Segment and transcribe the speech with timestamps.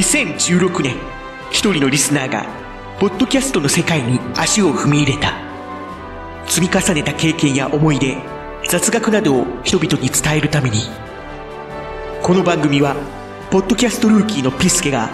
[0.00, 0.96] 2016年、
[1.50, 2.46] 一人のリスナーが、
[2.98, 5.34] ポッドキャストの世界に足を踏み入れた。
[6.46, 8.16] 積み重ねた経験や思い出、
[8.66, 10.78] 雑学などを人々に伝えるために、
[12.22, 12.96] この番組は、
[13.50, 15.10] ポッドキャストルーキーのピスケが、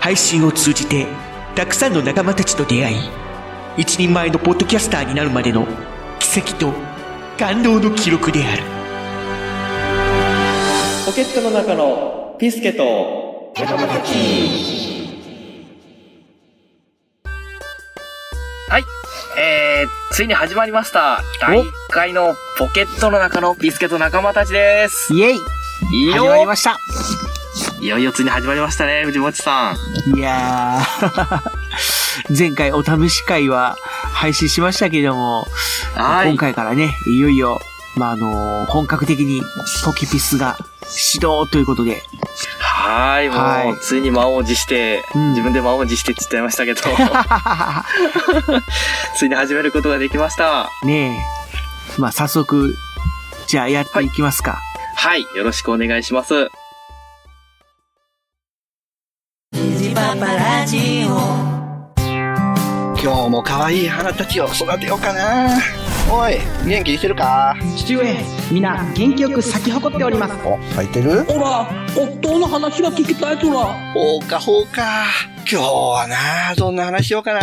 [0.00, 1.06] 配信を通じて、
[1.54, 2.96] たくさんの仲間たちと出会い、
[3.78, 5.66] 一人前のポッドキャスターになるまでの
[6.18, 6.74] 奇跡と
[7.38, 8.62] 感動の記録である。
[11.06, 13.25] ポケットの中のピスケと
[13.58, 13.62] は
[18.78, 18.84] い。
[19.38, 21.22] えー、ついに始まりました。
[21.40, 25.14] 第1回のポケットの中のビスケと仲間たちです。
[25.14, 25.36] イェイ
[25.90, 26.76] いいよ始まりました
[27.80, 29.74] いよいよついに始まりましたね、藤本さ
[30.12, 30.18] ん。
[30.18, 31.40] いやー、
[32.38, 33.78] 前回お試し会は
[34.12, 35.46] 配信しましたけども、
[35.94, 37.58] はい今回からね、いよいよ、
[37.94, 39.40] まあ、あのー本格的に
[39.86, 42.02] ポキピスが始動ということで、
[42.86, 46.80] はーい、もう、はいついに満を持して、うん自分で満を持してって言っちゃいましたけど、
[49.16, 50.70] ついに始めることができました。
[50.84, 51.18] ね
[51.98, 52.74] え、まあ、早速、
[53.48, 54.60] じゃあやっていきますか。
[54.94, 56.48] はい、よろしくお願いします。
[63.02, 65.85] 今日も可愛い花たちを育てようかな。
[66.08, 67.56] おい、元気にしてるか？
[67.76, 68.16] 父上、
[68.52, 70.34] 皆元気よく咲き誇っております。
[70.46, 71.24] お、咲いてる？
[71.24, 73.92] ほら、夫の話が聞きたいとら。
[73.92, 75.04] ほうか、ほうか。
[75.50, 77.40] 今日はな、どんな話しようかな。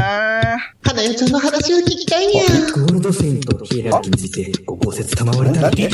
[0.82, 2.44] 花代ちゃんの話を聞きたいにゃ。
[2.44, 5.90] ゴールドセイヒエラルキーについてご考説賜りたらだって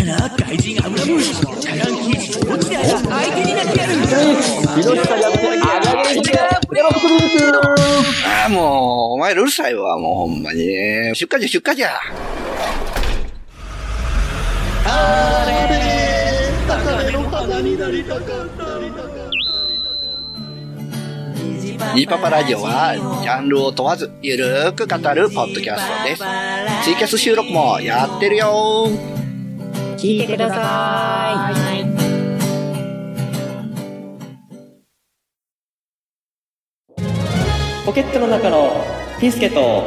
[8.25, 10.67] ああ、もう、お前らうるさいわ、もうほんまに。
[11.15, 11.99] 出荷じゃ、出荷じゃ。
[21.95, 26.23] ニーパパラジオは、ジャンルを問わず、ゆるーく語るポッドキャストです。
[26.83, 28.87] ツイキャス収録もやってるよ
[29.97, 31.85] 聞いてください。
[37.85, 38.85] ポケットの中の
[39.19, 39.83] ピスケと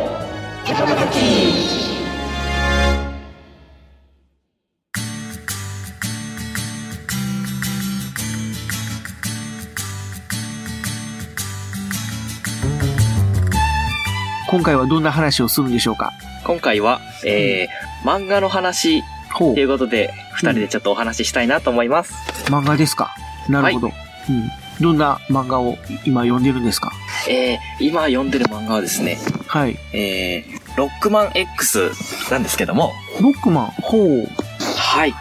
[14.53, 16.13] 今回はどんな話をするんでしょうか？
[16.45, 19.03] 今回は、えー、漫画の話
[19.39, 22.13] とい、うことで、二人でちょっとお話ししたいなと思います。
[22.51, 23.17] 漫画ですか？
[23.49, 23.89] なるほど。
[23.89, 23.91] う
[24.31, 24.51] ん。
[24.79, 26.93] どんな漫画を今読んでるんですか？
[27.31, 29.79] えー、今読んでる漫画はですね、はい。
[29.95, 31.91] えー、ロックマン X
[32.31, 32.93] なんですけども、
[33.23, 34.29] ロックマン、ほう。
[34.77, 35.15] はい。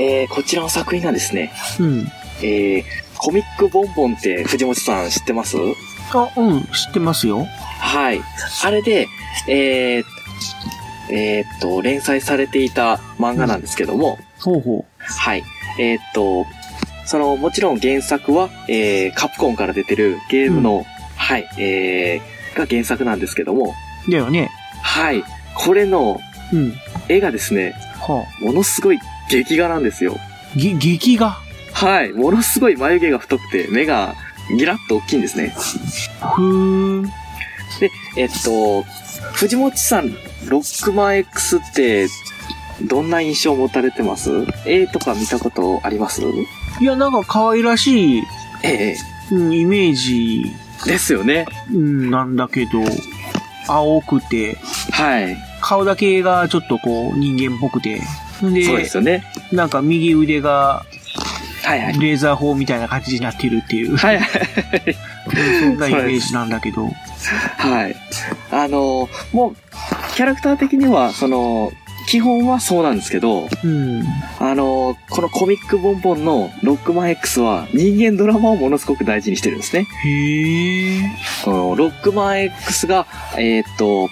[0.00, 2.08] えー、こちらの作品がですね、うん。
[2.42, 2.84] えー、
[3.18, 5.56] コミックボンボンって藤本さん知ってます？
[6.12, 7.46] あ、うん、知ってますよ。
[7.80, 8.20] はい。
[8.64, 9.08] あれで、
[9.48, 10.04] えー、
[11.10, 15.44] えーっと、連載されていた漫画なんですけども、ほうほはい。
[15.78, 16.46] えーっと、
[17.06, 20.84] その、もちろん原作は、えー、カプコンから出てるゲームの、
[21.16, 23.74] はい、えー、が原作なんですけども、
[24.06, 24.10] う。
[24.10, 24.50] だよね。
[24.82, 25.24] はい。
[25.54, 26.20] これの
[26.52, 26.74] うん。
[27.08, 28.98] 絵がですね、はものすごい
[29.30, 30.16] 劇画なんですよ。
[30.18, 30.58] あ。
[30.58, 31.38] げ、劇画？
[31.72, 32.12] はい。
[32.12, 34.14] ものすごい眉毛が太くて、目が
[34.56, 35.54] ギラッと大きいんですね。
[36.20, 37.02] ふーん。
[37.04, 38.82] で、えっと、
[39.34, 40.10] 藤本さん、
[40.46, 42.08] ロックマン X って、
[42.82, 44.30] どんな印象を持たれてます？
[44.64, 46.22] 絵とか見たことあります？
[46.80, 48.22] いや、なんか可愛らしい、
[48.62, 48.96] ええ
[49.32, 50.44] うん、イメージ、
[50.86, 51.46] ですよね。
[51.72, 52.70] うん、なんだけど、
[53.66, 54.56] 青くて、
[54.92, 55.36] はい。
[55.60, 58.00] 顔だけがちょっとこう人間っぽくて、
[58.42, 59.24] で、そうですよね。
[59.52, 60.86] なんか右腕が
[61.68, 61.98] はいはい。
[61.98, 64.40] レーザー砲みたいな感じになってるっていう、はいはい。
[65.26, 66.88] うんそんなイメージなんだけど、
[67.58, 67.96] はい。
[68.50, 69.56] あの、もう、
[70.14, 71.70] キャラクター的には、その、
[72.08, 74.02] 基本はそうなんですけど、うん。
[74.38, 79.86] あの、このコミックボンボンのロックマン X は人間ドラマをものすごく大事にしてるんですね。
[80.04, 81.10] へえ。
[81.44, 83.06] このロックマン X が、
[83.36, 84.08] えーっと、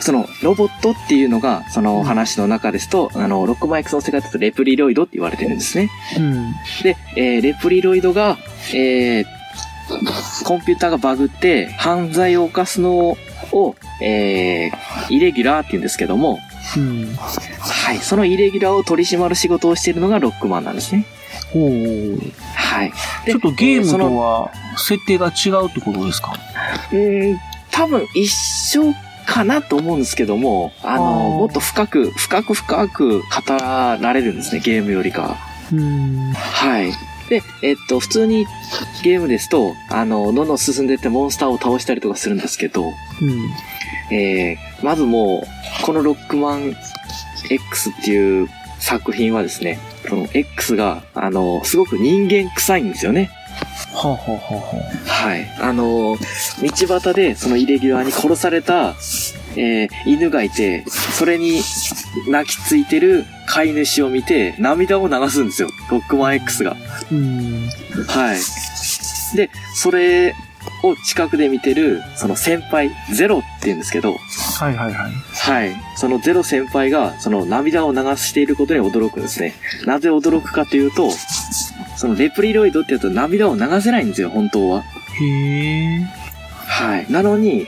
[0.00, 5.90] そのロボットっていうのが、その話の中ですと、あの、ロックマン X の世界だとレプリロイドって言われてるんですね。
[6.16, 6.52] うん。
[6.82, 8.38] で、えーレプリロイドが、
[8.74, 9.24] えー
[10.44, 13.18] コンピューターがバグって犯罪を犯すの
[13.52, 16.38] を、えーイレギュラーって言うんですけども、
[16.76, 17.14] うん。
[17.14, 21.04] はい、そのイレギュラーを取り締まる仕事をしているのがロックマンなんですね。
[21.52, 22.18] ほう。
[22.54, 22.92] はい。
[23.26, 26.32] でちょっとゲームとは設定が違うってことですか？
[26.90, 27.38] うーん、
[27.70, 28.94] 多分一緒
[29.34, 35.36] かなと思うんですけども、あの、もっと深く、深く深く語られるんですね、ゲームよりかは。
[36.80, 36.92] い。
[37.28, 38.46] で、えっと、普通に
[39.02, 43.24] ゲームですと、あの、どんどん進んでってモンスターを倒したりとかするんですけど、う
[44.12, 44.14] ん。
[44.16, 46.76] えー、まずもう、このロックマン
[47.50, 48.48] X っていう
[48.78, 53.30] 作品はですね、その X が、あの、すごく人間臭いんですよね。
[53.92, 54.80] ほうほうほう。
[55.06, 55.46] はい。
[55.60, 56.16] あの、
[56.62, 58.94] 道端でそのイレギュラーに殺された、
[59.56, 61.60] えー犬がいて、それに
[62.28, 65.68] 泣きついてる飼い主を見て、涙を流すんですよ。
[65.90, 66.76] ロックマン X が。
[67.10, 67.68] うん。
[68.08, 69.36] はい。
[69.36, 70.34] で、それ
[70.82, 74.16] を近くで見てる、その先輩、ゼロって言うんですけど、
[74.58, 75.12] はいはいはい。
[75.12, 75.76] はい。
[75.96, 79.54] そのゼロ先輩が、その涙を流していることに驚くんですね。
[79.86, 81.10] なぜ驚くかというと、
[81.96, 84.82] そのレプリロイドって言うと涙を流せないんですよ、本当は。
[85.20, 86.06] へえ。
[86.66, 87.06] はい。
[87.10, 87.66] なのに、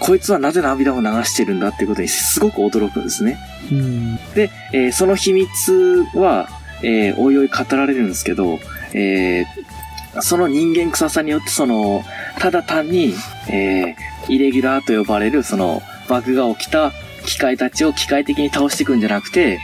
[0.00, 3.38] こいつはなぜ涙を流してるんだっていうことにすごく驚くんですね。
[3.70, 4.16] うん。
[4.34, 6.48] で、えーその秘密は、
[6.82, 8.58] えーおいおい語られるんですけど、
[8.94, 9.46] えー
[10.22, 12.02] その人間臭さによって、その、
[12.40, 13.14] ただ単に、
[13.48, 16.92] えーイレギュラーと呼ばれる、その、バグが起きた
[17.24, 19.60] 機械たちを機械的に倒していくんじゃなくて、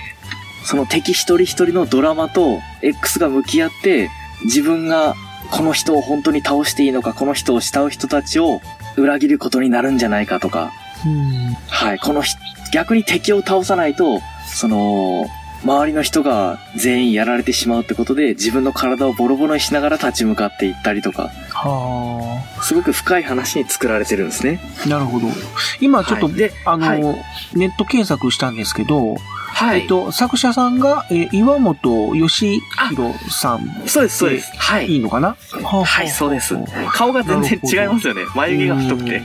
[0.66, 4.10] その敵一人一人のドラマと X が向き合って、
[4.44, 5.14] 自分が
[5.52, 8.60] この人を本当に倒していいのか、この人を慕う人たちを
[8.96, 10.72] 裏切ることになるんじゃないかとか、
[11.06, 11.54] うん。
[11.68, 12.34] はい、このひ
[12.72, 15.26] 逆に敵を倒さないと、その、
[15.64, 24.60] 周りの人が全員やられてしまうってことで、自分の体をボロボロにしながら立ち向かっていったりとか、はすごく深い話に作られてるんですね。
[24.84, 24.88] あ。
[24.88, 25.28] なるほど。
[25.80, 27.00] 今ちょっと、はいであの、はい
[27.54, 29.16] ネット検索したんですけど、
[29.56, 29.80] はい。
[29.80, 32.60] えっと、作者さんが、えー岩本義
[32.90, 33.66] 弘さん。
[33.86, 34.52] そうです、そうです。
[34.54, 34.96] はいい。
[34.96, 35.34] いのかな？
[35.62, 36.90] はい、そうですはあ。
[36.92, 38.26] 顔が全然違いますよね。
[38.34, 39.22] 眉毛が太くて。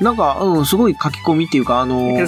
[0.00, 2.24] なんか、うん、すごい書き込みっていうか、あの、ゲゲ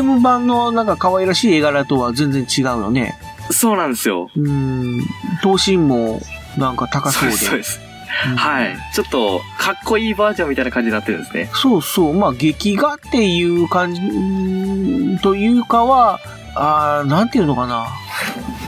[0.00, 3.18] ーム版のなんか可愛らしい絵柄とは全然違うよね。
[3.50, 4.30] そうなんですよ。
[4.34, 5.02] うん、
[5.42, 6.22] 頭身も
[6.56, 7.36] なんか高そうで。
[7.36, 7.78] そうです。
[7.78, 8.76] うんはい。
[8.94, 11.50] ちょっと、かっこいいバージョンみたいな感じになってるんですね。
[11.52, 12.14] そうそう。
[12.14, 16.20] まあ、劇画っていう感じ、うんというかは、
[16.54, 17.86] あーなんていうのかな。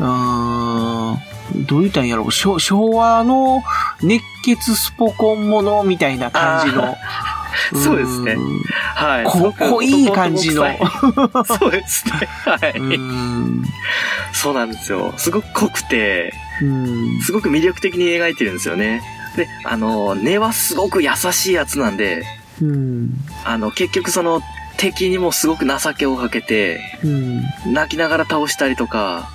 [0.00, 1.66] うーん。
[1.66, 2.32] どう言ったんやろう。
[2.32, 3.62] 昭昭和の
[4.02, 6.82] 熱血スポコンものみたいな感じの。
[6.82, 6.96] ー
[7.82, 8.38] そうですねん
[8.94, 9.24] はい。
[9.24, 10.64] こ濃い感じの
[11.44, 12.12] そうですね。
[12.44, 12.78] はい。
[12.78, 13.64] うん。
[14.32, 15.14] そうなんですよ。
[15.16, 16.32] すごく濃くて、
[16.62, 17.20] うん。
[17.22, 19.02] すごく魅力的に描いてるんですよね。
[19.36, 22.24] で、あの、根はすごく優しいやつなんで、
[22.60, 23.10] うん。
[23.44, 24.42] あの、結局その、
[24.76, 27.42] 敵にもすごく情けをかけて、うん。
[27.72, 29.28] 泣きながら倒したりとか、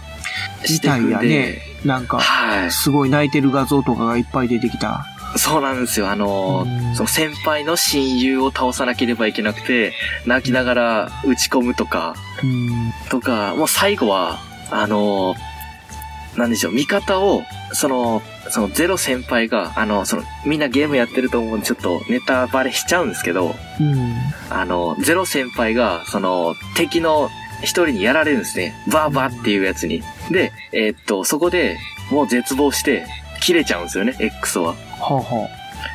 [0.66, 2.72] していくんで、やねなんか、はい。
[2.72, 5.06] すごい泣いてる画像とかがいっぱい出てきた。
[5.38, 6.10] そうなんですよ。
[6.10, 9.94] あのうん、その先輩の親友を倒さなければいけなくて、
[10.26, 12.94] 泣きながら打ち込むとか、うん。
[13.10, 14.40] とか、もう最後は、
[14.70, 15.36] あの、
[16.36, 24.16] なんでしょう、味方を、その、そのゼロ先輩が、あの、その、みんなゲームやってると思うんで、ちょっとネタバレしちゃうんですけど、うん。
[24.50, 27.30] あの、ゼロ先輩が、その、敵の
[27.62, 28.74] 一人にやられるんですね。
[28.92, 30.02] バーバーっていうやつに。
[30.32, 31.78] で、えーっと、そこで
[32.10, 33.06] もう絶望して、
[33.42, 34.74] 切れちゃうんですよね、X は。
[34.74, 35.50] はあ、は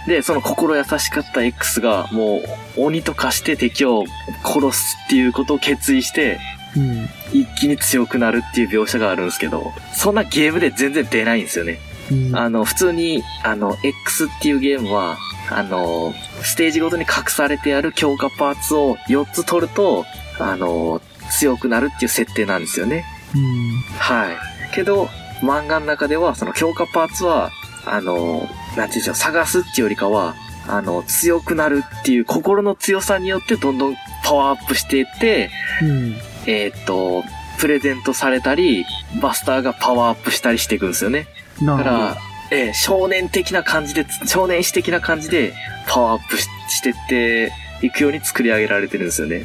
[0.06, 2.42] で、その心優しかった X が、も
[2.76, 4.04] う、鬼と化して敵を
[4.44, 6.38] 殺すっていうことを決意して、
[6.76, 6.78] あ。
[6.78, 7.08] うん。
[7.32, 11.78] 一気に強くなるっていう描写があるんですけど、そんなゲームで全然出ないんですよね。
[12.10, 12.36] うん。
[12.36, 15.16] あの、普通に、あの、X っていうゲームは、
[15.50, 20.04] あの、ステージごとに隠されてある強化パーツを4つ取ると、
[20.38, 23.04] あの、強くなるっていう設定なんですよね。
[23.34, 23.70] うん。
[23.98, 24.36] はい。
[24.74, 25.08] けど、
[25.40, 27.50] 漫画の中では、その強化パーツは、
[27.84, 30.34] あの、なんていうんでしょう、探すっていうよりかは、
[30.68, 35.50] あの、強くなるっていう心の強さによってどんどんパワーアップしていって、
[35.82, 36.16] うん。
[36.46, 37.22] えーっと、
[37.58, 38.84] プレゼントされたり、
[39.20, 41.26] バスターがパワーアップしたりしていくんですよね。
[41.62, 42.16] だから、
[42.50, 45.52] えー少年的な感じで、少年誌的な感じで
[45.88, 49.44] パワーアップししてっていくように作り上げられてるんですよね。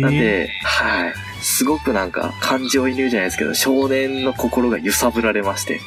[0.00, 1.14] なんで、はい。
[1.42, 5.80] すごくなんか感情移入じゃないですけど、少年の心が揺さぶられまして、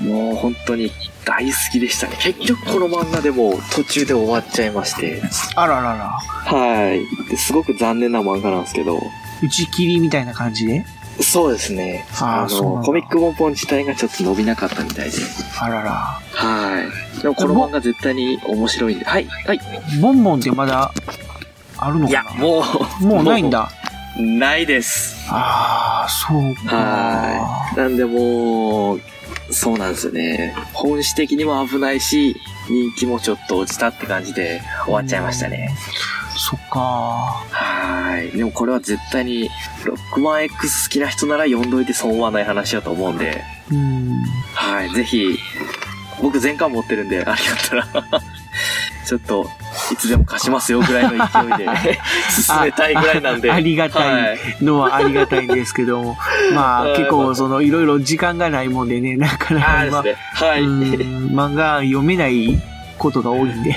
[0.00, 0.08] うん。
[0.08, 0.92] もう本当に
[1.24, 2.16] 大好きでしたね。
[2.20, 5.22] 結局この漫画でも途中で終わっちゃいまして、
[5.56, 6.10] あららら。
[6.10, 7.28] はい。
[7.30, 9.00] ですごく残念な漫画なんですけど、
[9.42, 10.84] 打ち切りみたいな感じで？
[11.20, 12.06] そうですね。
[12.20, 15.16] あの、コミックモンポン自体がちょっと伸びなかったみたいで。
[15.60, 15.90] あらら。
[16.32, 17.22] はい。
[17.22, 19.04] でもこの漫画絶対に面白いんで。
[19.04, 19.26] はい。
[19.26, 19.60] はい。
[20.00, 20.92] ボンボンってまだ
[21.78, 22.64] あるのいやか、なも
[23.00, 23.04] う。
[23.04, 23.70] もうないんだ。
[24.18, 25.26] ないです。
[25.30, 26.76] ああ、そうか。
[26.76, 27.76] はい。
[27.76, 29.00] なんでもう、
[29.50, 30.54] そうなんですよね。
[30.72, 32.36] 本質的にも危ないし、
[32.68, 35.74] 人気もちょっと落ちたって感じで終わっちゃいましたね。
[36.36, 36.78] そっか。
[36.78, 38.36] はい。
[38.36, 39.50] でもこれは絶対に、
[39.84, 44.22] ロックマン X 好きな人なら読んどいて損はない話だと思うんで、うん。
[44.54, 45.38] はい、ぜひ、
[46.22, 48.20] 僕全巻持ってるんで、ありがったら、
[49.06, 49.46] ちょっと、
[49.92, 51.22] いつでも貸しますよぐらいの勢い
[51.58, 52.00] で
[52.30, 53.50] 進めたいぐらいなんで。
[53.50, 56.16] あありがたはいのはありがたいんですけども、
[56.54, 60.16] まあ はい結構そのいろいろ時間がないもんでね、なかなか今、ね。
[60.34, 60.62] はい。
[60.62, 62.60] うん漫画読めない
[62.98, 63.74] ことが多いんで。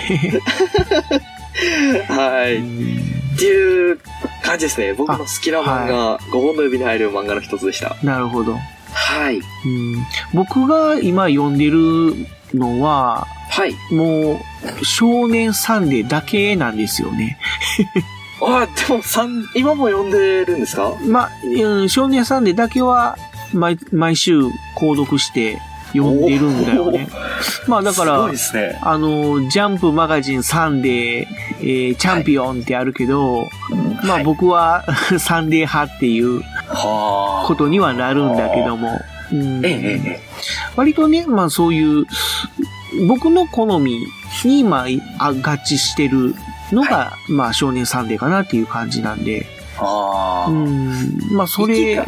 [2.08, 2.56] はい。
[2.58, 2.98] うん
[3.38, 4.00] っていう
[4.44, 4.94] 感じですね。
[4.94, 7.96] 僕の好きな漫画、5本の指に入る漫画の一つでした。
[8.02, 8.56] なるほど。
[8.94, 9.38] はい。
[9.38, 9.44] うん
[10.34, 12.16] 僕が今読んでる
[12.56, 13.76] のは、はい。
[13.94, 14.42] も
[14.82, 17.38] う少年サンデーだけなんですよね。
[18.42, 20.94] あ、でも、三、今も読んでるんですか？
[21.08, 23.18] まあ、うん少年サンデーだけは
[23.54, 24.40] 毎毎週
[24.76, 25.60] 購読して
[25.98, 27.08] 読んでるんだよね。
[27.68, 28.80] まあだからね。
[28.82, 31.28] あの、ジャンプマガジンサンデー、
[31.62, 33.48] えーチャンピオンってあるけど、
[34.04, 34.86] まあ僕は
[35.20, 39.02] サンデー派っていうはことにはなるんだけども、
[39.32, 39.66] うん。
[39.66, 40.20] ええ、ええ、
[40.76, 42.06] 割とね、まあそういう、
[43.08, 44.00] 僕の好み
[44.46, 44.86] に、まあ、
[45.20, 46.36] あ合致してる
[46.72, 49.46] のが、まあ少年サンデーかなっていう感じなんで、
[49.80, 50.50] ああ。
[50.50, 52.00] うん、まあそれ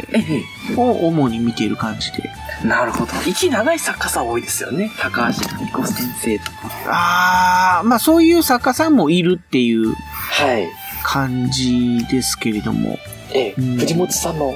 [0.76, 2.29] を主に見ている感じで。
[2.64, 3.12] え、なるほど。
[3.26, 4.90] 息長い作家さん多いですよね。
[4.98, 6.52] 高橋久美子先生とか。
[6.86, 10.68] ああ、まあそういう作家さんもいるっていうはい。
[11.02, 12.98] 感じですけれども、
[13.32, 14.54] ええうん藤本さんの。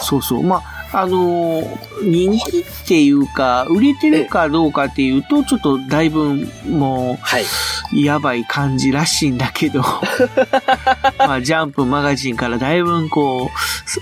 [0.00, 0.42] そうそう。
[0.42, 0.56] ま
[0.92, 7.44] あ、あのー人気っていうか、売れてるかどうかっていうと、ちょっとだいぶもはい。
[7.92, 9.82] う、やばい感じらしいんだけど、
[11.18, 13.50] まあ、ジャンプマガジンからだいぶこ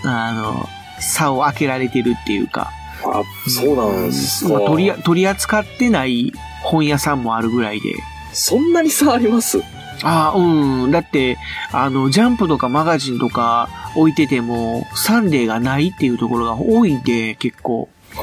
[0.04, 0.68] う、あの、
[1.00, 2.71] 差を開けられてるっていうか、
[3.05, 4.55] あ、そうなんですか。
[4.55, 7.95] まあ、取り、取り扱ってない本屋さんもあるぐらいで、
[8.33, 9.61] そんなに差あります？
[10.02, 10.90] ああ、うん。
[10.90, 11.38] だって、
[11.73, 17.88] あの、ジャンプとかマガジンとか置いてても、サンデーがないっていうところが多いんで、結構。
[18.14, 18.21] ああ。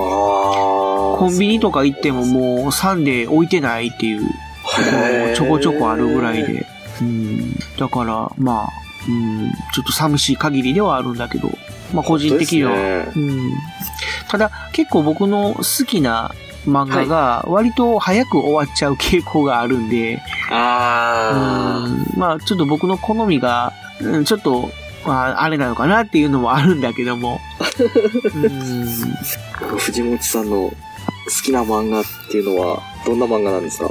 [1.17, 4.31] コンビニとか行ってももうサンデー置いてないっていうとこ
[4.91, 6.65] ろもちょこちょこあるぐらいで。
[7.01, 7.53] うん。
[7.77, 8.69] だから、まあ、
[9.07, 11.49] うん、ちょっと寂しい限りではあるんだけど、
[11.95, 13.51] まあ個人的には、ねうん。
[14.29, 16.31] ただ、結構僕の好きな
[16.67, 20.21] 漫画が割と早く終わっちゃう傾向があるんで、
[20.51, 23.71] あうんまあちょっと僕の好みが、
[24.01, 24.69] うんちょっと、
[25.05, 27.39] まあ、あれなのかなっていうのもあるんだけども。
[28.35, 28.87] うん
[29.73, 29.77] あ。
[29.77, 30.73] 藤本さんの好
[31.43, 33.89] きな漫画っていうのは、どんな漫画なんですか？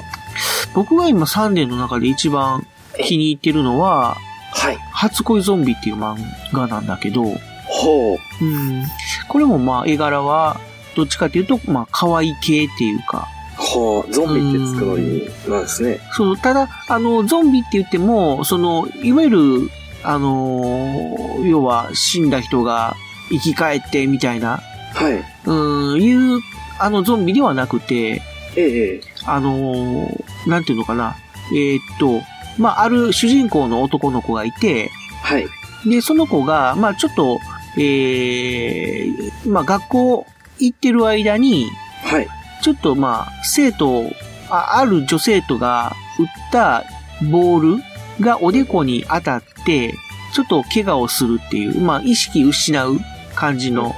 [0.74, 2.66] 僕が今サンデーの中で一番
[3.04, 4.16] 気に入ってるのは、
[4.52, 4.78] はい。
[4.92, 6.16] 初恋ゾンビっていう漫
[6.52, 7.24] 画なんだけど、
[7.74, 8.44] ほう。
[8.44, 8.84] うん、
[9.28, 10.60] これもまあ絵柄は、
[10.94, 14.12] どっちかっていうと、まあ可愛い系っていうか、ほう。
[14.12, 16.00] ゾンビってつくのに、なんですね。
[16.12, 19.70] そう、ただ、あの、ゾンビって言っても、その、いわゆる、
[20.02, 22.96] あの、要は死んだ人が
[23.30, 24.60] 生き返ってみたいな、
[24.94, 25.24] はい。
[25.46, 26.40] うん、いう、
[26.78, 28.22] あのゾンビではなくて、
[28.56, 29.00] ええ、ええ。
[29.24, 30.08] あの、
[30.46, 31.16] なんていうのかな、
[31.52, 32.20] えーっと、
[32.58, 34.90] まあ、ある主人公の男の子がいて、
[35.22, 35.46] はい。
[35.86, 37.38] で、その子が、まあ、ちょっと、
[37.76, 40.26] えー、まあ、学校
[40.58, 41.66] 行ってる間に、
[42.04, 42.28] はい。
[42.62, 44.10] ちょっとまあ、生徒、
[44.50, 46.84] あある女生徒が打った
[47.30, 47.82] ボール
[48.20, 49.94] がおでこに当たって、
[50.32, 52.98] ちょっと怪我をするっていう、まあ、意識失う
[53.34, 53.94] 感じの、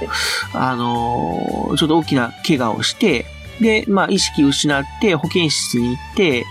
[0.53, 3.25] あのーちょっと大きな怪我をして、
[3.59, 6.45] で、まあ、意識失って保健室に行って、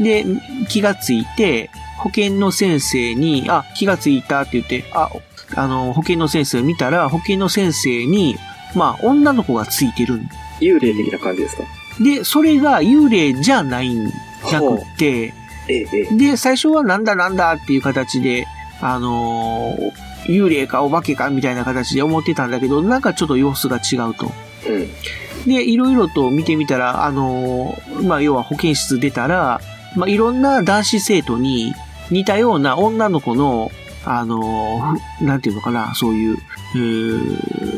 [0.00, 0.24] で、
[0.68, 5.10] 気がついて、保健の先生に、あ、気がついたって言って、あ、
[5.56, 8.36] あの、保健の先生を見たら、保健の先生に、
[8.74, 10.28] まあ、女の子がついてるん
[10.60, 11.64] 幽霊的な感じですか？
[12.00, 15.34] で、それが幽霊じゃないんじゃなくって、
[15.68, 16.16] ええ、ええ。
[16.16, 18.46] で、最初はなんだなんだっていう形で、
[18.80, 24.30] あのー幽霊かお化けかみたいな形で思ってたんだけど、なんかちょっと様子が違うと。
[24.68, 25.48] うん。
[25.50, 29.60] で、いろいろと見てみたら、あのーまあ、要は保健室出たら、
[29.96, 31.74] まあ、いろんな男子生徒に
[32.12, 33.72] 似たような女の子の、
[34.04, 36.38] あのーなんていうのかな、そういう、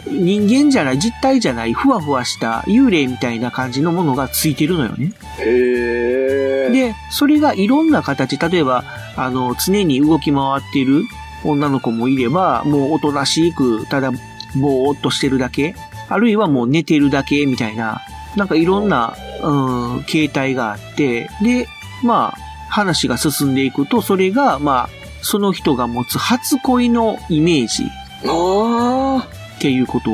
[0.09, 5.12] 人間じゃない、実体じゃない、ふわふわした幽霊みたいな感じのものがついてるのよね。
[5.38, 8.85] へえ。、で、それがいろんな形、例えば、
[9.16, 11.02] あの、常に動き回っている
[11.45, 14.11] 女の子もいれば、もうおとなしく、ただ、
[14.57, 15.75] ぼーっとしてるだけ、
[16.09, 18.00] あるいはもう寝てるだけみたいな、
[18.37, 21.66] なんかいろんな、うん、形態があって、で、
[22.02, 22.38] まあ、
[22.69, 27.85] 話が進んでいくと、それが、まあ、その人が持つ初恋のイメージ
[28.26, 30.11] あっていうこと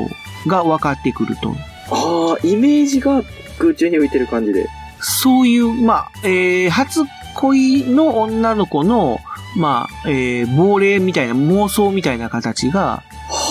[0.49, 1.55] が分かってくると。
[1.90, 3.23] あ、ああ、イメージが
[3.59, 4.69] 空中に浮いてる感じで。
[5.00, 7.00] そういう、まあ、えー、初
[7.35, 9.19] 恋の女の子の、
[9.57, 13.02] まあ、えー、亡霊みたいな、妄想みたいな形が、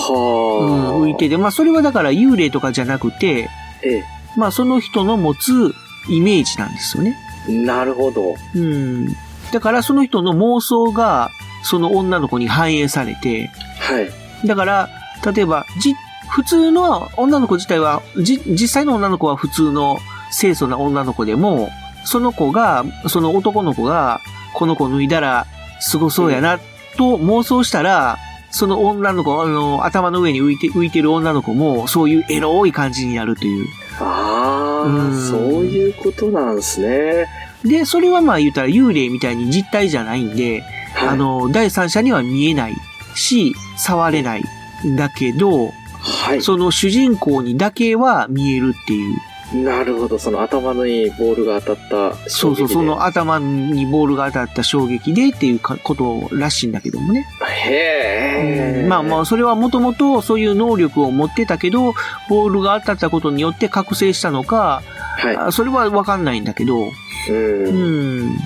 [0.08, 0.98] うん、はあ。
[0.98, 3.48] 浮いてて、まあ、それはだから幽霊とかじゃなくて、
[3.82, 4.02] え
[4.36, 5.74] まあその人の持つ
[6.08, 7.16] イメージなんですよね。
[7.48, 7.52] え。
[7.52, 8.34] なるほど。
[8.54, 9.08] うん。
[9.52, 11.30] だからその人の妄想が、
[11.62, 14.46] その女の子に反映されて、はい。
[14.46, 14.88] だから、
[15.34, 15.94] 例えば、じ、
[16.30, 19.98] 普通の女の子自体は、じ、実際の女の子は普通の
[20.38, 21.70] 清楚な女の子でも、
[22.04, 24.20] その子が、その男の子が、
[24.54, 25.46] この子脱いだら、
[25.80, 26.58] すごそうやな、
[26.96, 28.18] と妄想したら、
[28.50, 33.66] その女の子、あの、頭の上に浮いて、浮いてる女の子も、そういうエロい感じになるという。
[34.00, 37.28] ああ、うんそういうことなんですね。
[37.64, 40.64] で、それはまあ言ったら幽霊みたいに実体じゃないんで、
[41.00, 42.76] はいあ、の、第三者には見えない
[43.14, 44.44] し、触れない
[44.86, 46.42] んだけど、はい。
[46.42, 49.16] その主人公にだけは見えるっていう。
[49.54, 50.18] なるほど。
[50.18, 57.26] その頭のにボールが当たったそうそう、その頭にボールが当たった衝撃でっていうかことらしいんだけどもね。
[57.66, 58.86] へえ。
[58.88, 61.94] まあまあ、それはもともとそういう能力を持ってたけど、
[62.28, 64.82] ボールが当たったことによって覚醒したのか、
[65.18, 66.86] はあそれはわかんないんだけど、
[67.28, 67.30] い。
[67.30, 67.68] うん。
[67.68, 68.36] うん。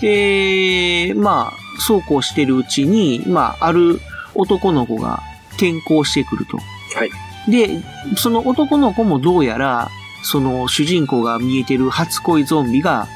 [0.00, 4.00] で、えー、まあ、そうこうしてるうちに、まあ、ある
[4.34, 5.20] 男の子が
[5.52, 6.58] 転校してくると。
[6.58, 7.50] はい。
[7.50, 7.80] で、
[8.16, 9.90] その男の子もどうやら、
[10.22, 13.06] その主人公が見えてる初恋ゾンビが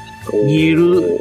[0.45, 1.19] 見える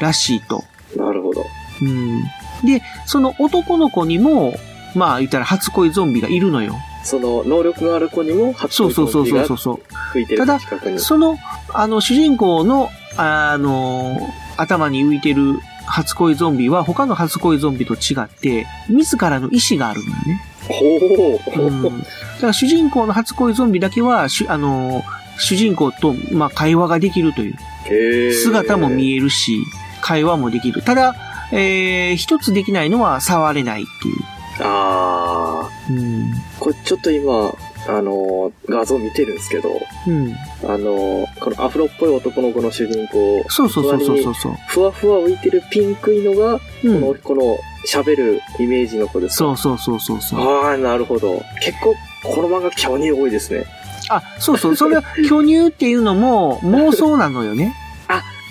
[0.00, 0.64] らしいと。
[0.96, 1.44] なるほど。
[1.82, 2.22] うん。
[2.64, 4.54] で、その男の子にも、
[4.94, 6.76] まあ言ったら初恋ゾンビがいるのよ。
[7.04, 9.80] その能力がある子にも初恋ゾンビがそうそう。
[10.12, 10.98] 吹いてるただ近くに。
[10.98, 11.36] その、
[11.72, 14.18] あの、主人公の、あの、
[14.56, 20.42] 頭に浮いてる初恋ゾンビは他の初恋ゾンビと違って、自らの意志があるのよね。
[20.68, 21.66] ほう。
[21.66, 22.00] うん。
[22.00, 22.06] だ
[22.40, 25.04] から主人公の初恋ゾンビだけは、しあの、
[25.38, 27.54] 主人公と、まあ、会話ができるという。
[27.88, 28.32] へえ。
[28.32, 29.58] 姿も見ええるし、
[30.00, 30.82] 会話もできる。
[30.82, 31.14] ただ、
[31.52, 34.66] えー、一つできないのは触れないっていう。
[34.66, 35.70] ああ。
[35.90, 36.32] うん。
[36.58, 37.54] これちょっと今、
[37.88, 39.70] あの、画像見てるんですけど、
[40.06, 40.34] うん。
[40.64, 44.54] あの、このアフロっぽい男の子の主人公、そうそうそうそうそう。
[44.68, 49.38] ふわふわ浮いてるピンクいのが、うんこの、この喋るイメージの子ですか？
[49.38, 50.40] そうそうそうそうそう。
[50.40, 51.42] ああ、なるほど。
[51.62, 51.94] 結構、
[52.24, 53.64] この漫画巨乳多いですね。
[54.10, 54.76] あ、そうそう。
[54.76, 57.74] それは巨乳っていうのも 妄想なのよね。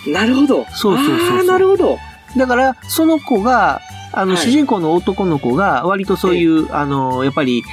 [0.08, 0.66] なるほど。
[0.72, 1.98] そうそうそうそうああ、なるほど。
[2.38, 7.64] だから、その子が、あの、はい主人公の男の子が、割とそういう、あの、やっぱり、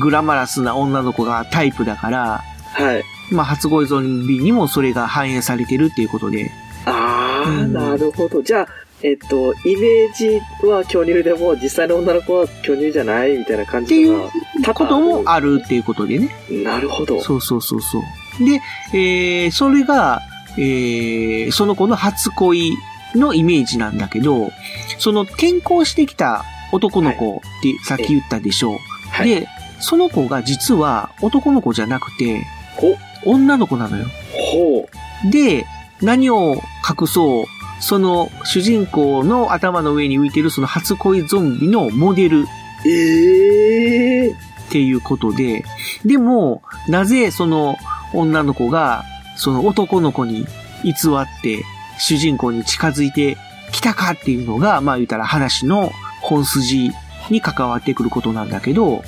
[0.00, 3.04] グラマラスな女の子がタイプだから、はい。
[3.30, 6.50] まあ、初恋ゾンビにもそれが反映されてるっていうことで。
[6.86, 8.42] ああ、うんなるほど。
[8.42, 8.68] じゃあ、
[9.02, 14.30] えっと、イメージは巨乳でも、実際の女の子は巨乳じゃないみたいな感じのが
[14.62, 16.30] 多々こともあるっていうことでね。
[16.50, 17.20] なるほど。
[17.20, 18.02] そうそうそうそう。
[18.44, 18.60] で、
[18.92, 20.22] えー、それが、
[20.56, 22.76] えー、その子の初恋
[23.14, 24.50] のイメージなんだけど、
[24.98, 28.78] その転校してきた男の子ってさっき言ったでしょう。
[29.10, 29.28] はい。
[29.28, 29.48] で、
[29.80, 34.06] その子が実は男の子じゃなくて、ほ、女の子なのよ。
[34.52, 34.88] ほ
[35.26, 35.30] う。
[35.30, 35.66] で、
[36.02, 36.54] 何を
[36.88, 37.44] 隠そう、
[37.80, 42.44] その主人公の頭の上に浮いてるその初恋ゾンビのモデルっ
[42.86, 44.34] ええ
[44.70, 45.64] ていうことで、
[46.04, 47.76] でも、なぜその
[48.12, 49.04] 女の子が、
[49.36, 50.46] その男の子に
[50.84, 51.64] 偽って
[51.98, 53.36] 主人公に近づいて
[53.72, 56.90] きたかっていうのが、まあ言ったら話の本筋
[57.30, 59.02] に関わってくることなんだけど、は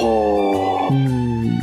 [0.00, 1.60] うーん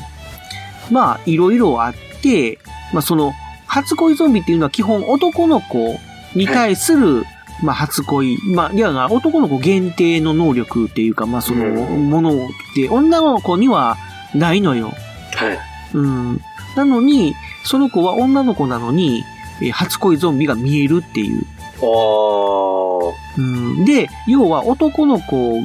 [0.91, 2.59] まあ、いろいろあって、
[2.93, 3.33] まあその、
[3.65, 5.97] 初恋ゾンビっていうのは基本男の子
[6.35, 7.23] に対する、
[7.63, 13.97] まあ初恋、まあ、いや、男の子限定の能力っていうか、まあその、うんものって女の子には
[14.35, 14.91] ないのよ。
[15.37, 15.45] あ。
[15.45, 15.59] はい。
[15.93, 16.41] うん。
[16.75, 19.23] なのに、その子は女の子なのに、
[19.61, 21.45] えー初恋ゾンビが見えるっていう。
[21.81, 25.59] あうん、で、要は男の子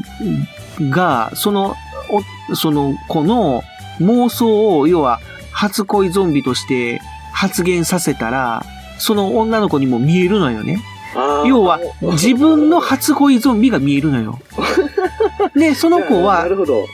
[0.90, 1.76] が、その、
[2.10, 2.22] お
[2.54, 3.62] その子の
[4.00, 5.20] 妄想を、要は
[5.52, 7.00] 初恋ゾンビとして
[7.32, 8.64] 発言させたら、
[8.98, 10.78] その女の子にも見えるのよね。
[11.46, 14.38] 要は、自分の初恋ゾンビが見えるのよ。
[15.54, 16.46] で、 その子なは。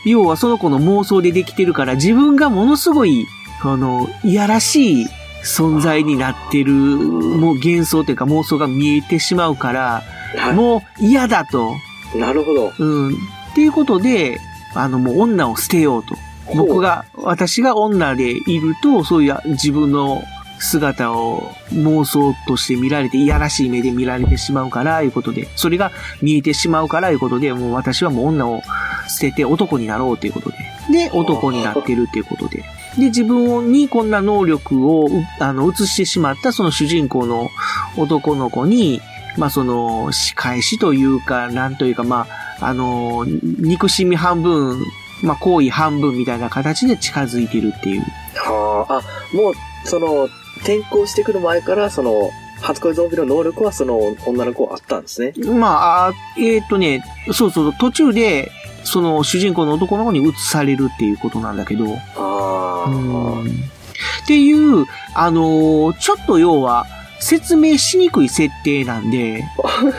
[0.06, 3.26] 要はその子の妄想でできてるから、自分がものすごい、
[3.62, 5.06] あの、いやらしい
[5.42, 10.02] 存在になってる、もう幻想というか妄想が見えてしまうから、
[10.36, 11.74] はもう嫌だと。
[12.14, 12.18] い。
[12.18, 12.72] なるほど。
[12.78, 13.14] うん。
[13.14, 13.16] っ
[13.54, 14.40] ていうことで、
[14.74, 16.16] あの、もう女を捨てようと。
[16.54, 20.22] 僕が、私が女でいると、そういう自分の
[20.58, 25.90] 姿を妄想として見られて、いやらしい目で見られてしまうから、いうことで、それが
[26.22, 28.62] 見えてしまうから、いうことで、もう私はもう女を
[29.08, 30.56] 捨てて男になろうということで。
[30.90, 32.64] で、男になってるっていうことで。
[32.98, 35.10] で、自分にこんな能力を、う
[35.40, 37.50] あの、移してしまったその主人公の
[37.96, 39.00] 男の子に、
[39.36, 44.80] まあ、その、仕返しというか、なんというか、まあ、あの、憎しみ半分、
[45.22, 48.02] まあ、行為半分みたいな形で近づいてるっていう。
[48.36, 55.34] はあ、あ、もう、その、転校してくる前から、その、初恋ゾンビの能力はその女の子はあったんですね。
[55.44, 58.50] まあ、あえっ、とね、そうそう、途中で、
[58.84, 61.84] その主人公の男の子に移されるっていうことなんだけど、
[62.16, 62.84] あ。
[62.88, 63.44] うん。
[63.44, 66.86] っていう、あのーちょっと要は、
[67.24, 69.44] 説明しにくい設定なんで、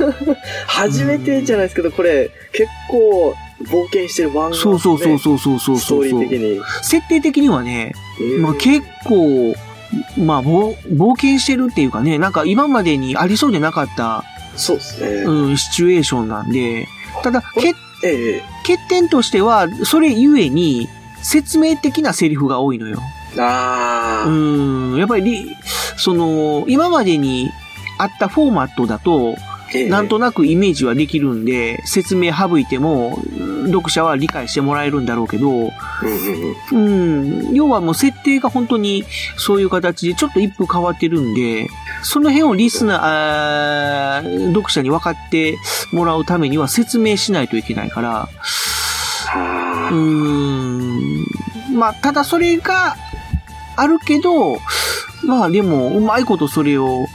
[0.67, 4.55] 初めてじゃないですけど、これ、結構、冒険してる漫画、ね。
[4.57, 6.61] そうそうそうそうそうそうストーリー的に。
[6.83, 9.55] 設定的にはね、うんまあ結構、
[10.17, 14.23] まあ冒冒険してるっていうかね、なんか今までにありそうでなかった、
[14.55, 15.07] そうですね。
[15.23, 16.87] うん、シチュエーションなんで、
[17.23, 18.43] ただ、欠ええ。
[18.61, 20.87] 欠点としては、それゆえに、
[21.23, 22.99] 説明的なセリフが多いのよ。
[23.37, 25.55] ああ、うん、やっぱりり、
[25.97, 27.49] その、今までに
[27.97, 29.35] あったフォーマットだと、
[29.73, 29.89] ええ。
[29.89, 35.71] なんとなくイメージはできるんで、説明省いても、うん読者は理解してもらえるんだろうけど、
[36.71, 39.03] うん要はもう設定が本当に
[39.37, 41.67] そういう形でちょっと一風変わってるんで、
[42.03, 45.57] その辺をリスナー、読者に分かって
[45.91, 48.29] もらうためには説明しないといけないから、
[49.25, 51.25] はうーん、
[51.75, 52.95] まあ、ただそれが
[53.75, 54.57] あるけど、
[55.25, 57.07] まあでも、うまいことそれを、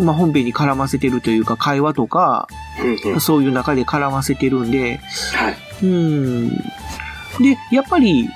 [0.00, 2.82] まあ本編に絡ませてるというか、会話とか、あ。
[2.82, 3.20] うんうん。
[3.20, 5.00] そういう中で絡ませてるんで、
[5.34, 5.56] はい。
[5.82, 6.48] うん。
[7.40, 8.28] で、やっぱり、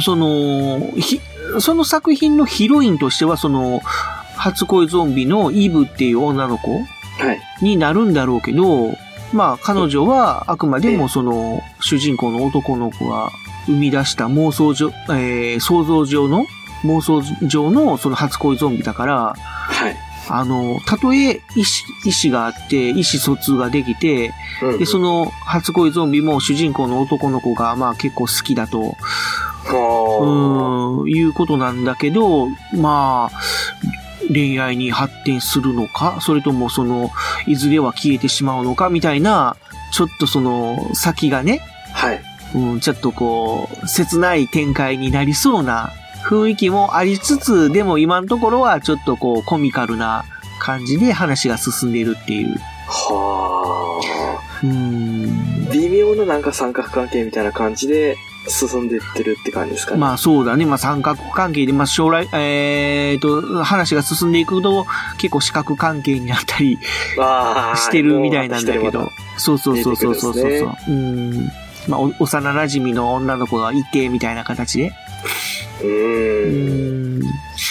[0.00, 1.20] その、ひ、
[1.60, 3.80] その作品のヒロインとしては、その、
[4.36, 7.40] 初恋ゾンビのイブっていう女の子はい。
[7.62, 8.96] になるんだろうけど、
[9.32, 13.30] まあ彼女はあくまでもその、主人公の男の子が
[13.66, 16.46] 生み出した妄想上、えー想像上の、
[16.84, 19.96] 妄想上のその初恋ゾンビだから、はい。
[20.28, 28.96] あの、たとえ意志、意志があって、意思疎通ができて、うんで、その初恋ゾンビも主人公の男の子がまあ結構好きだと、
[29.66, 33.40] はうん、いうことなんだけど、まあ、
[34.28, 37.10] 恋愛に発展するのか、それともその、
[37.46, 39.56] いずれは消えてしまうのか、みたいな、
[39.92, 41.60] ちょっとその、先がね、
[41.94, 42.06] あ。
[42.06, 42.22] はい。
[42.54, 45.92] うん、ちょっとこう、切ない展開になりそうな
[46.24, 50.24] 雰囲気もありつつ、でも今のところはちょっとこう、コミカルな
[50.58, 52.56] 感じで話が進んでいるっていう。
[52.86, 54.00] は
[54.62, 55.72] うんあ。
[55.72, 58.16] 微妙ななんか三角関係みたいな感じで
[58.48, 59.98] 進んでいってるって感じですかね。
[59.98, 60.64] まあそうだね。
[60.66, 64.86] まあ三角関係で、まあ将来、えーと、話が進んでいくと
[65.18, 69.10] 結構四角関係になったりしてるみたいなんだけど。
[69.36, 70.94] そうそうそうそうそうそう出てくそう。
[70.94, 71.50] うん。
[71.88, 74.92] まあお幼馴染の女の子がいてみたいな形で。
[75.82, 77.18] うん。
[77.18, 77.22] ん。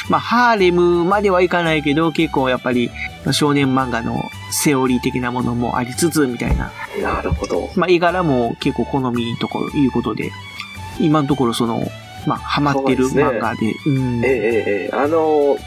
[0.10, 2.90] まあハーレムまではいかないけど結構やっぱり
[3.26, 6.72] まあ少年漫画のセオリー的なものもありつつみたいな。
[7.02, 7.70] なるほど。
[7.76, 10.32] まあ絵柄も結構好みとこいうことで。
[11.00, 11.84] 今のところその、
[12.28, 13.74] まあハマってる漫画で。
[13.86, 14.40] うんええええ
[14.86, 15.58] ええあの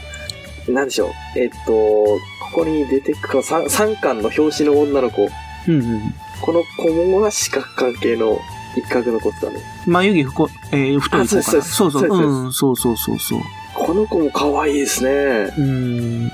[0.67, 1.39] ー、なんでしょう。
[1.39, 2.19] えっと、こ
[2.53, 5.27] こに出てくる三三巻の表紙の女の子。
[5.67, 6.13] うんうん。
[6.41, 8.39] この子もは四角関係の
[8.77, 9.59] 一角の子だね。
[9.85, 11.59] 眉毛ふこ、えー、太い子かな。
[11.59, 12.47] あそうそうそう。
[12.47, 13.39] ん、そうそうそうそう。
[13.73, 15.53] この子も可愛いですね。
[15.57, 16.31] うん。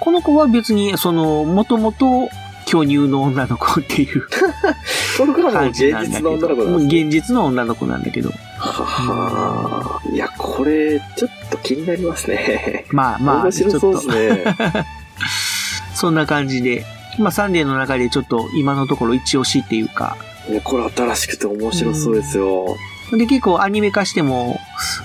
[0.00, 2.28] この子は別に、その、もともと、
[2.66, 4.28] 巨乳の女の子っていう
[5.16, 6.54] この子はもう感じ現実なんだけど。
[6.54, 7.02] の女の子なんですね。
[7.02, 8.30] 現実の女の子なんだけど。
[8.58, 10.02] はは。
[10.12, 12.84] いや、これ、ちょっと気になりますね。
[12.90, 14.54] まあまあ、面ちょっ白そうとです、ね。
[15.96, 16.84] そんな感じで。
[17.18, 20.16] まあ、サンデーの中でちょっと今のところ一押しっていうか。
[20.48, 22.76] いや、これ新しくて面白そうですよ。
[23.12, 24.58] で、結構アニメ化しても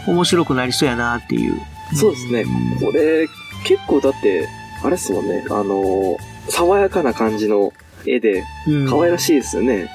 [0.07, 1.59] 面白くなりそうやなっていう。
[1.93, 2.45] そうですね。
[2.79, 3.27] これ、
[3.65, 4.47] 結構だって、
[4.83, 5.45] あれっすもんね。
[5.49, 6.17] あの、
[6.49, 7.71] 爽やかな感じの
[8.05, 9.89] 絵で、うん可愛らしいですよね。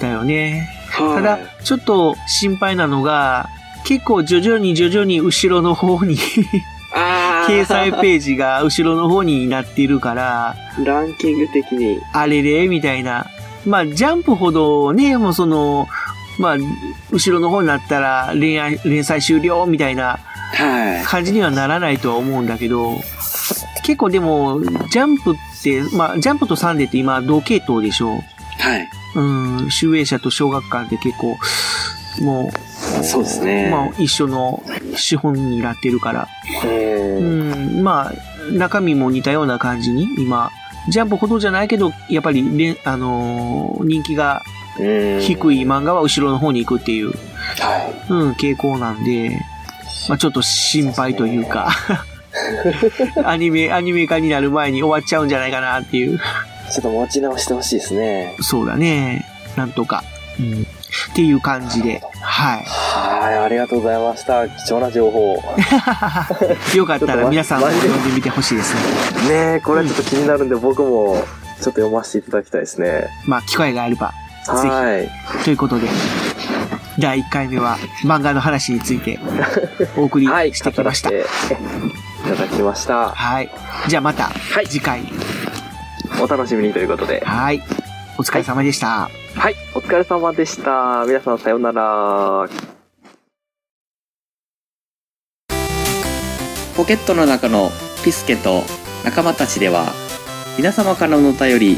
[0.00, 0.68] だよね。
[0.90, 1.16] はい。
[1.16, 3.48] ただ、ちょっと心配なのが、
[3.84, 6.16] 結構徐々に徐々に後ろの方に
[7.46, 12.00] 掲載ページが後ろの方になっているから、ランキング的に。
[12.12, 13.26] あれれみたいな。
[13.66, 15.86] まあ、ジャンプほどね、もうその、
[16.38, 16.56] まあ、
[17.10, 20.18] 後ろの方になったら恋愛、連載終了みたいな
[20.54, 21.04] はい。
[21.04, 23.00] 感じにはならないとは思うんだけど、
[23.84, 28.22] 結構でも、ジャンプって、まあ、ジャンプとサンデーって今同系統でしょ
[28.58, 28.88] はい。
[29.16, 31.36] うん、集英社と小学館って結構、
[32.22, 34.62] もう、そうですねまあ、一緒の
[34.96, 36.28] 資本になってるから。
[36.64, 36.68] う。
[36.68, 40.50] うんん、まあ、中身も似たような感じに、今、
[40.88, 44.42] ジャンプほどじゃないけど、やっぱりあのー人気が
[44.78, 49.40] うん低い漫画は後ろの方に行くっていう、はうん、傾向なんで、
[50.08, 51.70] まあちょっと心配というか、
[53.24, 56.16] アニメ、アニメ化になる前に終わっちゃうんじゃないかなっていう。
[56.16, 56.18] い。
[56.72, 58.36] ちょっと持ち直してほしいですね。
[58.40, 59.24] そうだね。
[59.56, 60.02] なんとか。
[60.38, 60.62] うん。
[60.62, 60.66] っ
[61.14, 62.02] ていう感じで。
[62.24, 62.64] はい。
[62.64, 64.48] はい、ありがとうございました。
[64.48, 65.36] 貴重な情報。
[66.74, 69.28] よかったら皆さんも読んでみてほしいですね。
[69.28, 71.24] ねえ、これちょっと気になるんで、僕もちょっ
[71.56, 73.08] と読ませていただきたいですね。
[73.26, 74.12] まあ、機会があれば。
[74.46, 75.44] はい。
[75.44, 75.88] ということで、
[76.98, 79.18] 第1回目は漫画の話について
[79.96, 81.10] お送りはい、してきました。
[81.10, 81.56] 語らせてい
[82.36, 83.10] ただきました。
[83.10, 83.50] はい。
[83.88, 84.30] じゃあまた
[84.66, 85.02] 次回。
[86.22, 87.22] お楽しみにということで。
[87.24, 87.62] はい。
[88.16, 89.08] お疲れ様でした。
[89.34, 91.04] はい、お疲れ様でした。
[91.06, 92.48] 皆さんさようなら。
[96.76, 97.70] ポケットの中の
[98.04, 98.62] ピスケと
[99.04, 99.92] 仲間たちでは
[100.56, 101.76] 皆様からのお便り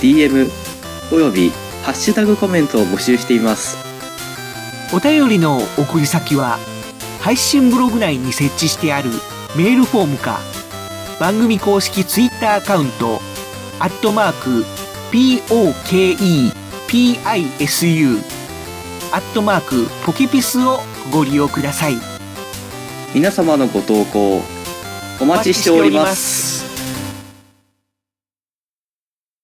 [0.00, 0.48] DM
[1.12, 1.50] および
[1.84, 3.88] ハッシュタグコメントを募集しています
[4.90, 6.58] お便りの送り先は、
[7.20, 9.10] 配信ブログ内に設置してある
[9.54, 10.40] メールフォームか、
[11.20, 13.20] 番組公式ツイッターアカウント、
[13.80, 14.64] アットマーク、
[15.10, 16.52] POKEPISU、
[19.12, 21.94] アットマーク、ポケピスをご利用ください。
[23.14, 24.42] 皆様のご投稿
[25.20, 26.67] お待ちしておりますす。